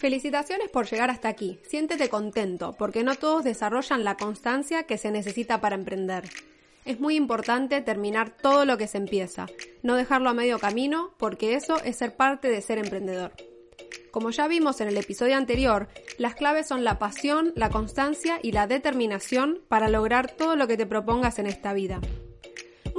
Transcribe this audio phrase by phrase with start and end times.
[0.00, 1.60] Felicitaciones por llegar hasta aquí.
[1.68, 6.24] Siéntete contento, porque no todos desarrollan la constancia que se necesita para emprender.
[6.86, 9.44] Es muy importante terminar todo lo que se empieza,
[9.82, 13.32] no dejarlo a medio camino, porque eso es ser parte de ser emprendedor.
[14.10, 18.52] Como ya vimos en el episodio anterior, las claves son la pasión, la constancia y
[18.52, 22.00] la determinación para lograr todo lo que te propongas en esta vida.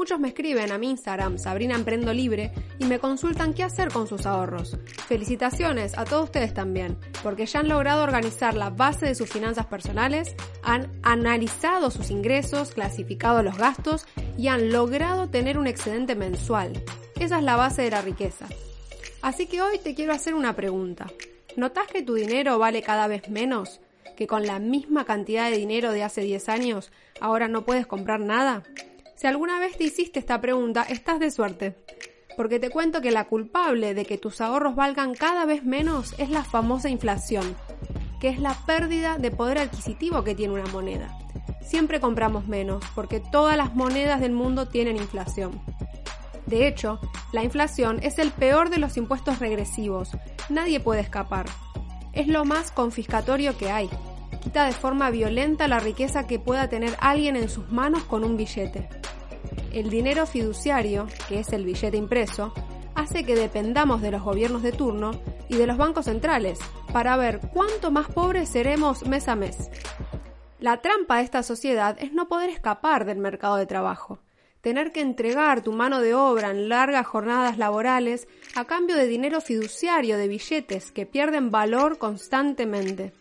[0.02, 4.08] Muchos me escriben a mi Instagram, Sabrina Emprendo Libre, y me consultan qué hacer con
[4.08, 4.76] sus ahorros.
[5.08, 9.68] Felicitaciones a todos ustedes también, porque ya han logrado organizar la base de sus finanzas
[9.68, 14.08] personales, han analizado sus ingresos, clasificado los gastos
[14.40, 16.84] y han logrado tener un excedente mensual.
[17.20, 18.48] Esa es la base de la riqueza.
[19.22, 21.12] Así que hoy te quiero hacer una pregunta.
[21.58, 23.82] ¿Notas que tu dinero vale cada vez menos?
[24.18, 28.20] ¿Que con la misma cantidad de dinero de hace 10 años ahora no puedes comprar
[28.20, 28.64] nada?
[29.22, 31.76] Si alguna vez te hiciste esta pregunta, estás de suerte.
[32.36, 36.32] Porque te cuento que la culpable de que tus ahorros valgan cada vez menos es
[36.32, 37.56] la famosa inflación,
[38.20, 41.16] que es la pérdida de poder adquisitivo que tiene una moneda.
[41.62, 45.62] Siempre compramos menos, porque todas las monedas del mundo tienen inflación.
[46.48, 47.00] De hecho,
[47.32, 50.18] la inflación es el peor de los impuestos regresivos.
[50.50, 51.46] Nadie puede escapar.
[52.14, 53.88] Es lo más confiscatorio que hay.
[54.42, 58.38] Quita de forma violenta la riqueza que pueda tener alguien en sus manos con un
[58.38, 58.90] billete.
[59.72, 62.54] El dinero fiduciario, que es el billete impreso,
[62.96, 65.12] hace que dependamos de los gobiernos de turno
[65.48, 66.60] y de los bancos centrales
[66.92, 69.70] para ver cuánto más pobres seremos mes a mes.
[70.60, 74.20] La trampa de esta sociedad es no poder escapar del mercado de trabajo,
[74.62, 79.42] tener que entregar tu mano de obra en largas jornadas laborales a cambio de dinero
[79.42, 83.14] fiduciario de billetes que pierden valor constantemente.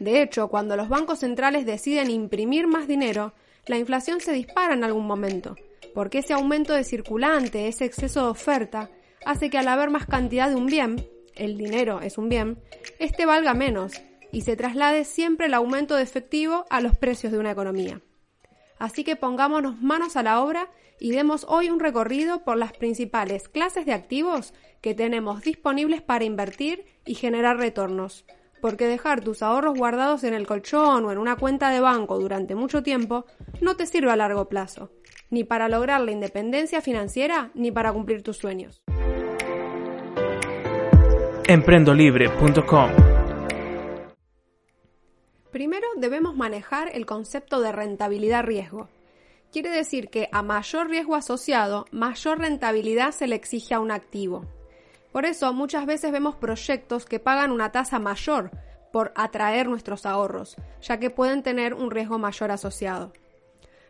[0.00, 3.32] De hecho, cuando los bancos centrales deciden imprimir más dinero,
[3.66, 5.56] la inflación se dispara en algún momento,
[5.94, 8.90] porque ese aumento de circulante, ese exceso de oferta,
[9.24, 12.58] hace que al haber más cantidad de un bien, el dinero es un bien,
[12.98, 13.92] este valga menos
[14.32, 18.00] y se traslade siempre el aumento de efectivo a los precios de una economía.
[18.78, 20.68] Así que pongámonos manos a la obra
[21.00, 26.24] y demos hoy un recorrido por las principales clases de activos que tenemos disponibles para
[26.24, 28.24] invertir y generar retornos,
[28.64, 32.54] porque dejar tus ahorros guardados en el colchón o en una cuenta de banco durante
[32.54, 33.26] mucho tiempo
[33.60, 34.90] no te sirve a largo plazo,
[35.28, 38.82] ni para lograr la independencia financiera ni para cumplir tus sueños.
[41.46, 42.90] Emprendolibre.com
[45.50, 48.88] Primero debemos manejar el concepto de rentabilidad-riesgo.
[49.52, 54.46] Quiere decir que a mayor riesgo asociado, mayor rentabilidad se le exige a un activo.
[55.14, 58.50] Por eso muchas veces vemos proyectos que pagan una tasa mayor
[58.92, 63.12] por atraer nuestros ahorros, ya que pueden tener un riesgo mayor asociado.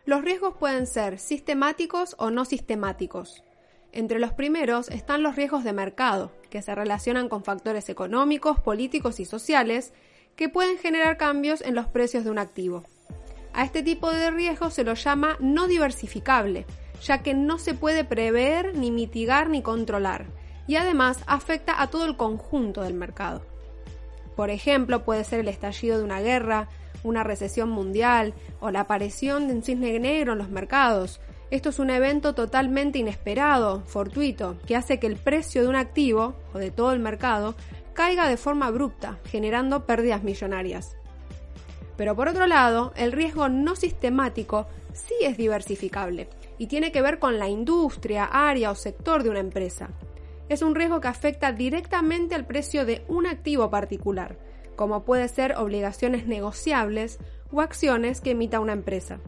[0.05, 3.43] Los riesgos pueden ser sistemáticos o no sistemáticos.
[3.91, 9.19] Entre los primeros están los riesgos de mercado, que se relacionan con factores económicos, políticos
[9.19, 9.93] y sociales
[10.35, 12.83] que pueden generar cambios en los precios de un activo.
[13.51, 16.67] A este tipo de riesgo se lo llama no diversificable,
[17.01, 20.27] ya que no se puede prever, ni mitigar, ni controlar,
[20.67, 23.41] y además afecta a todo el conjunto del mercado.
[24.35, 26.67] Por ejemplo, puede ser el estallido de una guerra,
[27.03, 31.21] una recesión mundial o la aparición de un cisne negro en los mercados.
[31.51, 36.35] Esto es un evento totalmente inesperado, fortuito, que hace que el precio de un activo
[36.53, 37.55] o de todo el mercado
[37.93, 40.97] caiga de forma abrupta, generando pérdidas millonarias.
[41.95, 46.27] Pero por otro lado, el riesgo no sistemático sí es diversificable
[46.57, 49.91] y tiene que ver con la industria, área o sector de una empresa
[50.49, 54.37] es un riesgo que afecta directamente al precio de un activo particular,
[54.75, 57.19] como puede ser obligaciones negociables
[57.51, 59.19] o acciones que emita una empresa.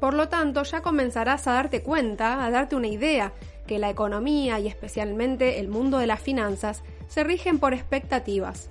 [0.00, 3.34] Por lo tanto, ya comenzarás a darte cuenta, a darte una idea,
[3.66, 8.70] que la economía y especialmente el mundo de las finanzas se rigen por expectativas.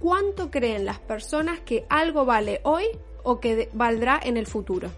[0.00, 2.84] ¿Cuánto creen las personas que algo vale hoy
[3.22, 4.90] o que valdrá en el futuro?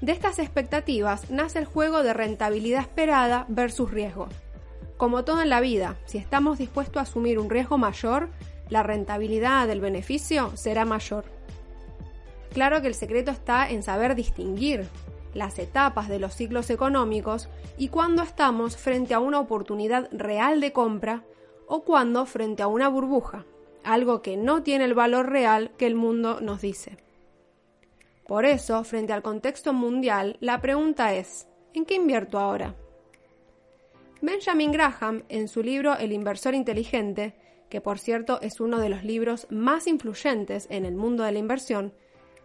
[0.00, 4.28] De estas expectativas nace el juego de rentabilidad esperada versus riesgo.
[4.96, 8.30] Como todo en la vida, si estamos dispuestos a asumir un riesgo mayor,
[8.68, 11.24] la rentabilidad del beneficio será mayor.
[12.52, 14.86] Claro que el secreto está en saber distinguir
[15.34, 20.72] las etapas de los ciclos económicos y cuándo estamos frente a una oportunidad real de
[20.72, 21.24] compra
[21.66, 23.44] o cuando frente a una burbuja,
[23.84, 26.96] algo que no tiene el valor real que el mundo nos dice.
[28.28, 32.74] Por eso, frente al contexto mundial, la pregunta es, ¿en qué invierto ahora?
[34.20, 37.34] Benjamin Graham, en su libro El inversor inteligente,
[37.70, 41.38] que por cierto es uno de los libros más influyentes en el mundo de la
[41.38, 41.94] inversión,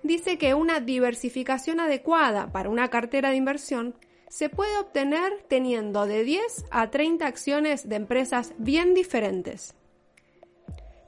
[0.03, 3.94] dice que una diversificación adecuada para una cartera de inversión
[4.30, 9.75] se puede obtener teniendo de 10 a 30 acciones de empresas bien diferentes.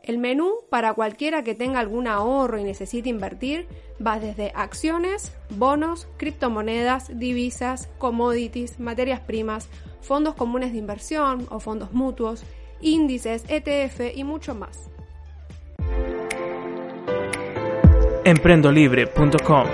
[0.05, 3.67] El menú para cualquiera que tenga algún ahorro y necesite invertir
[4.05, 9.67] va desde acciones, bonos, criptomonedas, divisas, commodities, materias primas,
[10.01, 12.43] fondos comunes de inversión o fondos mutuos,
[12.81, 14.91] índices, ETF y mucho más.
[18.25, 19.67] Emprendolibre.com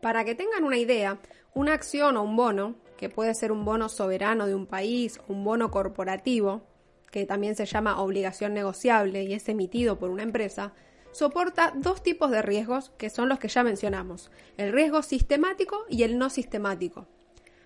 [0.00, 1.18] Para que tengan una idea,
[1.52, 5.34] una acción o un bono, que puede ser un bono soberano de un país o
[5.34, 6.62] un bono corporativo,
[7.10, 10.72] que también se llama obligación negociable y es emitido por una empresa,
[11.12, 16.02] soporta dos tipos de riesgos que son los que ya mencionamos, el riesgo sistemático y
[16.02, 17.06] el no sistemático.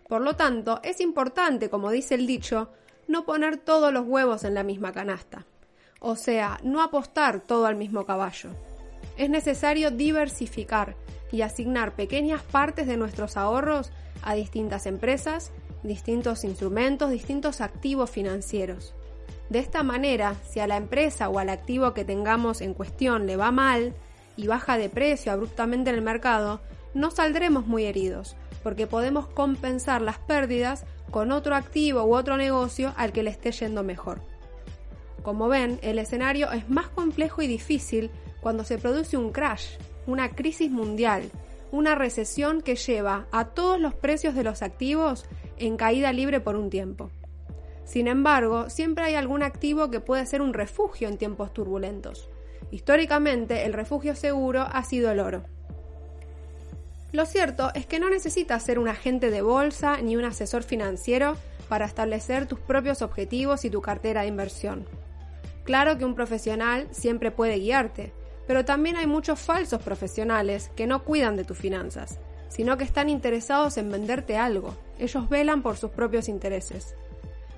[0.08, 2.70] Por lo tanto, es importante, como dice el dicho,
[3.08, 5.46] no poner todos los huevos en la misma canasta,
[6.00, 8.50] o sea, no apostar todo al mismo caballo.
[9.16, 10.96] Es necesario diversificar
[11.32, 13.92] y asignar pequeñas partes de nuestros ahorros
[14.22, 15.52] a distintas empresas,
[15.82, 18.94] distintos instrumentos, distintos activos financieros.
[19.50, 23.36] De esta manera, si a la empresa o al activo que tengamos en cuestión le
[23.36, 23.94] va mal
[24.36, 26.60] y baja de precio abruptamente en el mercado,
[26.94, 32.94] no saldremos muy heridos, porque podemos compensar las pérdidas con otro activo u otro negocio
[32.96, 34.20] al que le esté yendo mejor.
[35.24, 39.66] Como ven, el escenario es más complejo y difícil cuando se produce un crash,
[40.06, 41.28] una crisis mundial,
[41.72, 45.26] una recesión que lleva a todos los precios de los activos
[45.58, 47.10] en caída libre por un tiempo.
[47.90, 52.30] Sin embargo, siempre hay algún activo que puede ser un refugio en tiempos turbulentos.
[52.70, 55.42] Históricamente, el refugio seguro ha sido el oro.
[57.10, 61.36] Lo cierto es que no necesitas ser un agente de bolsa ni un asesor financiero
[61.68, 64.86] para establecer tus propios objetivos y tu cartera de inversión.
[65.64, 68.12] Claro que un profesional siempre puede guiarte,
[68.46, 73.08] pero también hay muchos falsos profesionales que no cuidan de tus finanzas, sino que están
[73.08, 74.76] interesados en venderte algo.
[74.96, 76.94] Ellos velan por sus propios intereses.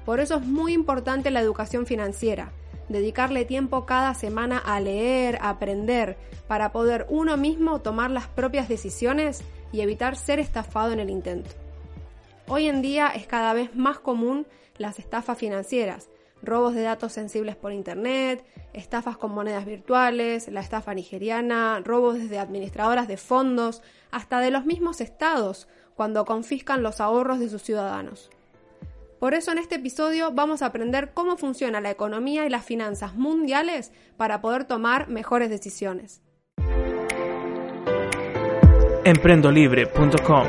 [0.05, 2.53] Por eso es muy importante la educación financiera,
[2.89, 6.17] dedicarle tiempo cada semana a leer, aprender,
[6.49, 11.51] para poder uno mismo tomar las propias decisiones y evitar ser estafado en el intento.
[12.49, 14.47] Hoy en día es cada vez más común
[14.77, 16.11] las estafas financieras,
[16.43, 22.39] robos de datos sensibles por Internet, estafas con monedas virtuales, la estafa nigeriana, robos desde
[22.39, 28.31] administradoras de fondos, hasta de los mismos estados, cuando confiscan los ahorros de sus ciudadanos.
[29.23, 33.15] Por eso en este episodio vamos a aprender cómo funciona la economía y las finanzas
[33.15, 36.23] mundiales para poder tomar mejores decisiones.
[39.05, 40.47] Emprendolibre.com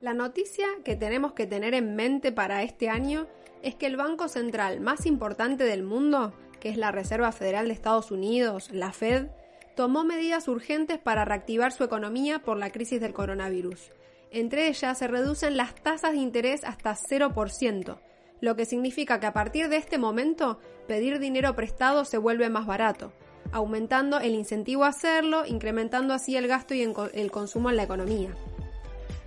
[0.00, 3.26] La noticia que tenemos que tener en mente para este año
[3.62, 7.74] es que el banco central más importante del mundo, que es la Reserva Federal de
[7.74, 9.26] Estados Unidos, la Fed,
[9.74, 13.90] tomó medidas urgentes para reactivar su economía por la crisis del coronavirus
[14.30, 17.98] entre ellas se reducen las tasas de interés hasta 0%,
[18.40, 22.66] lo que significa que a partir de este momento pedir dinero prestado se vuelve más
[22.66, 23.12] barato,
[23.52, 28.30] aumentando el incentivo a hacerlo, incrementando así el gasto y el consumo en la economía.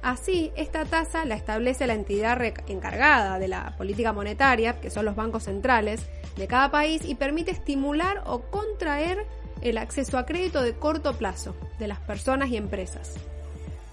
[0.02, 5.16] Así, esta tasa la establece la entidad encargada de la política monetaria, que son los
[5.16, 6.06] bancos centrales
[6.38, 9.26] de cada país, y permite estimular o contraer
[9.62, 13.16] el acceso a crédito de corto plazo de las personas y empresas.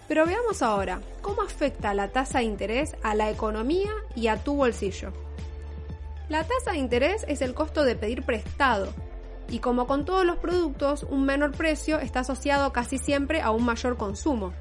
[0.08, 4.54] Pero veamos ahora, ¿cómo afecta la tasa de interés a la economía y a tu
[4.54, 5.12] bolsillo?
[6.28, 8.92] La tasa de interés es el costo de pedir prestado,
[9.48, 13.64] y como con todos los productos, un menor precio está asociado casi siempre a un
[13.64, 14.52] mayor consumo.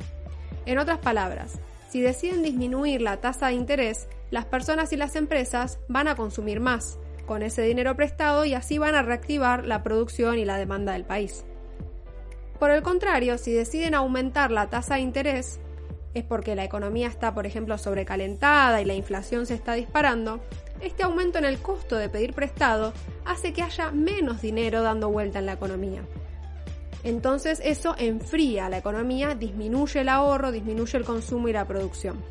[0.65, 1.59] En otras palabras,
[1.89, 6.59] si deciden disminuir la tasa de interés, las personas y las empresas van a consumir
[6.59, 10.93] más con ese dinero prestado y así van a reactivar la producción y la demanda
[10.93, 11.45] del país.
[12.59, 15.59] Por el contrario, si deciden aumentar la tasa de interés,
[16.13, 20.39] es porque la economía está, por ejemplo, sobrecalentada y la inflación se está disparando,
[20.81, 22.93] este aumento en el costo de pedir prestado
[23.25, 26.03] hace que haya menos dinero dando vuelta en la economía.
[27.03, 32.23] Entonces eso enfría la economía, disminuye el ahorro, disminuye el consumo y la producción.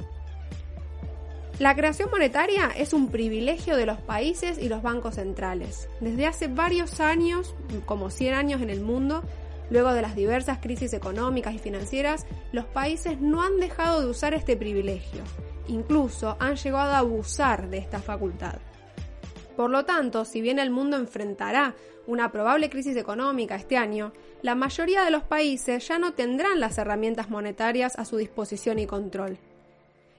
[1.61, 5.89] La creación monetaria es un privilegio de los países y los bancos centrales.
[6.01, 7.55] Desde hace varios años,
[7.87, 9.23] como 100 años en el mundo,
[9.71, 14.35] Luego de las diversas crisis económicas y financieras, los países no han dejado de usar
[14.35, 15.23] este privilegio,
[15.69, 18.59] incluso han llegado a abusar de esta facultad.
[19.57, 21.75] Por lo tanto, si bien el mundo enfrentará
[22.07, 26.77] una probable crisis económica este año, la mayoría de los países ya no tendrán las
[26.77, 29.39] herramientas monetarias a su disposición y control.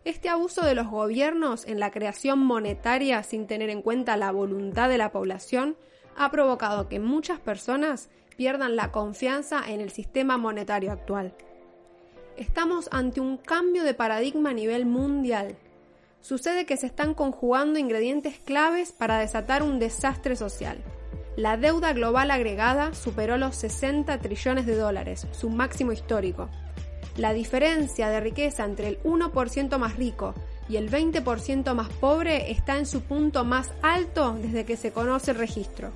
[0.03, 4.89] Este abuso de los gobiernos en la creación monetaria sin tener en cuenta la voluntad
[4.89, 5.75] de la población
[6.15, 11.33] ha provocado que muchas personas pierdan la confianza en el sistema monetario actual.
[12.37, 15.55] Estamos ante un cambio de paradigma a nivel mundial.
[16.21, 20.83] Sucede que se están conjugando ingredientes claves para desatar un desastre social.
[21.37, 26.49] La deuda global agregada superó los 60 trillones de dólares, su máximo histórico.
[27.17, 30.33] La diferencia de riqueza entre el 1% más rico
[30.67, 35.31] y el 20% más pobre está en su punto más alto desde que se conoce
[35.31, 35.91] el registro.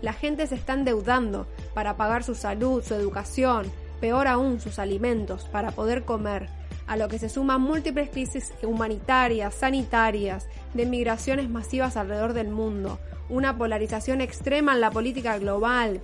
[0.00, 3.66] La gente se está endeudando para pagar su salud, su educación,
[4.00, 6.48] peor aún sus alimentos, para poder comer,
[6.86, 12.98] a lo que se suman múltiples crisis humanitarias, sanitarias, de migraciones masivas alrededor del mundo,
[13.28, 16.00] una polarización extrema en la política global,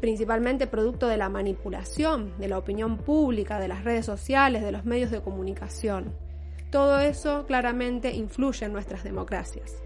[0.00, 4.84] principalmente producto de la manipulación de la opinión pública, de las redes sociales, de los
[4.84, 6.12] medios de comunicación.
[6.70, 9.84] Todo eso claramente influye en nuestras democracias.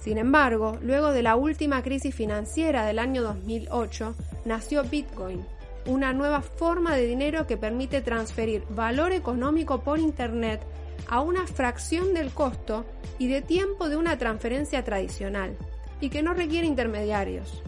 [0.00, 5.44] Sin embargo, luego de la última crisis financiera del año 2008, nació Bitcoin,
[5.86, 10.60] una nueva forma de dinero que permite transferir valor económico por Internet
[11.08, 12.84] a una fracción del costo
[13.18, 15.56] y de tiempo de una transferencia tradicional,
[16.00, 17.62] y que no requiere intermediarios.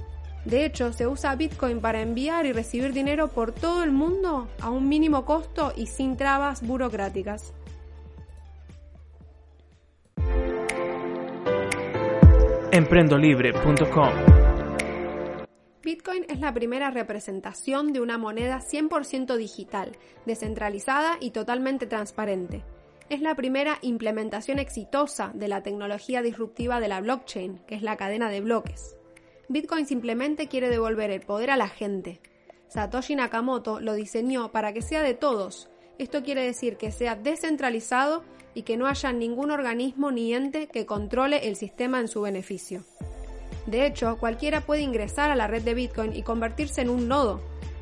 [0.45, 4.71] De hecho, se usa Bitcoin para enviar y recibir dinero por todo el mundo a
[4.71, 7.53] un mínimo costo y sin trabas burocráticas.
[12.71, 14.11] Emprendolibre.com
[15.83, 19.93] Bitcoin es la primera representación de una moneda 100% digital,
[20.27, 22.63] descentralizada y totalmente transparente.
[23.09, 27.97] Es la primera implementación exitosa de la tecnología disruptiva de la blockchain, que es la
[27.97, 28.99] cadena de bloques.
[29.49, 32.21] Bitcoin simplemente quiere devolver el poder a la gente.
[32.67, 35.71] Satoshi Nakamoto lo diseñó para que sea de todos.
[35.97, 38.25] Esto quiere decir que sea descentralizado
[38.55, 42.85] y que no haya ningún organismo ni ente que controle el sistema en su beneficio.
[43.67, 47.41] De hecho, cualquiera puede ingresar a la red de Bitcoin y convertirse en un nodo.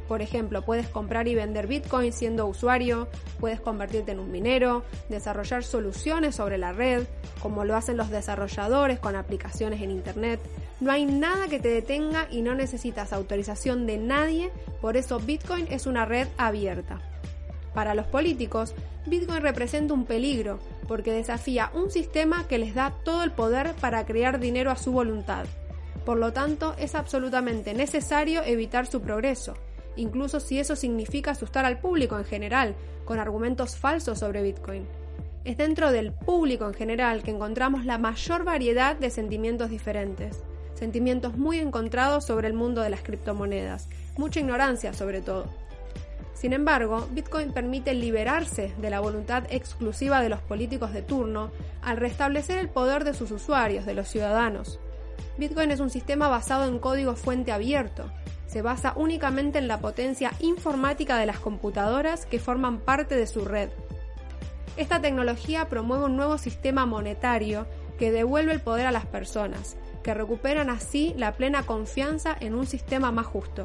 [0.08, 3.08] Por ejemplo, puedes comprar y vender Bitcoin siendo usuario,
[3.40, 7.04] puedes convertirte en un minero, desarrollar soluciones sobre la red,
[7.40, 10.40] como lo hacen los desarrolladores con aplicaciones en Internet.
[10.80, 15.66] No hay nada que te detenga y no necesitas autorización de nadie, por eso Bitcoin
[15.70, 17.00] es una red abierta.
[17.76, 23.22] Para los políticos, Bitcoin representa un peligro, porque desafía un sistema que les da todo
[23.22, 25.44] el poder para crear dinero a su voluntad.
[26.06, 29.58] Por lo tanto, es absolutamente necesario evitar su progreso,
[29.94, 34.86] incluso si eso significa asustar al público en general, con argumentos falsos sobre Bitcoin.
[35.44, 40.38] Es dentro del público en general que encontramos la mayor variedad de sentimientos diferentes,
[40.72, 45.65] sentimientos muy encontrados sobre el mundo de las criptomonedas, mucha ignorancia sobre todo.
[46.36, 51.50] Sin embargo, Bitcoin permite liberarse de la voluntad exclusiva de los políticos de turno
[51.80, 54.78] al restablecer el poder de sus usuarios, de los ciudadanos.
[55.38, 58.12] Bitcoin es un sistema basado en código fuente abierto.
[58.46, 63.46] Se basa únicamente en la potencia informática de las computadoras que forman parte de su
[63.46, 63.70] red.
[64.76, 67.66] Esta tecnología promueve un nuevo sistema monetario
[67.98, 72.66] que devuelve el poder a las personas, que recuperan así la plena confianza en un
[72.66, 73.62] sistema más justo.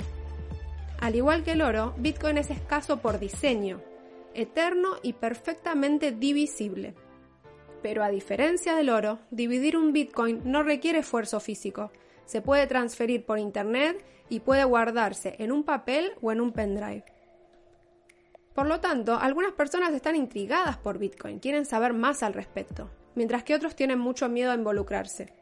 [1.02, 3.82] Al igual que el oro, Bitcoin es escaso por diseño,
[4.36, 6.94] eterno y perfectamente divisible.
[7.82, 11.92] Pero a diferencia del oro, dividir un Bitcoin no requiere esfuerzo físico.
[12.26, 17.04] Se puede transferir por Internet y puede guardarse en un papel o en un pendrive.
[18.54, 23.44] Por lo tanto, algunas personas están intrigadas por Bitcoin, quieren saber más al respecto, mientras
[23.44, 25.34] que otros tienen mucho miedo a involucrarse.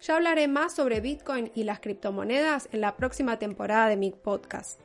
[0.00, 4.80] Ya hablaré más sobre Bitcoin y las criptomonedas en la próxima temporada de mi podcast.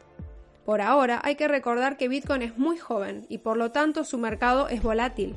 [0.66, 4.18] Por ahora hay que recordar que Bitcoin es muy joven y por lo tanto su
[4.18, 5.36] mercado es volátil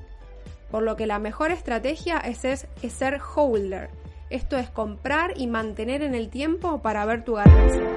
[0.72, 3.90] por lo que la mejor estrategia es, ser holder.
[4.30, 7.94] Esto es comprar y mantener en el tiempo para ver tu ganancia.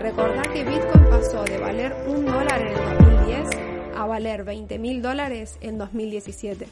[0.00, 3.48] Recordad que Bitcoin pasó de valer un dólar en el 2010
[3.94, 6.66] a valer 20 mil dólares en 2017.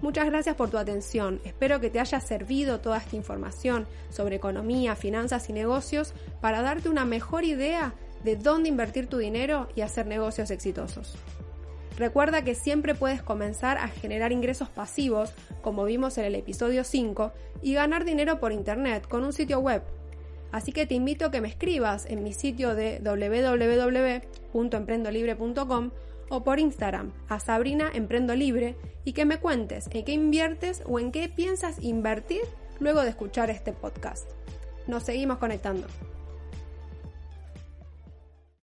[0.00, 1.40] Muchas gracias por tu atención.
[1.44, 6.88] Espero que te haya servido toda esta información sobre economía, finanzas y negocios para darte
[6.88, 11.16] una mejor idea de dónde invertir tu dinero y hacer negocios exitosos.
[11.96, 17.32] Recuerda que siempre puedes comenzar a generar ingresos pasivos, como vimos en el episodio 5,
[17.60, 19.82] y ganar dinero por Internet con un sitio web.
[20.52, 25.90] Así que te invito a que me escribas en mi sitio de www.emprendolibre.com
[26.30, 30.98] o por Instagram a Sabrina Emprendo Libre y que me cuentes en qué inviertes o
[30.98, 32.42] en qué piensas invertir
[32.80, 34.30] luego de escuchar este podcast.
[34.86, 35.86] Nos seguimos conectando.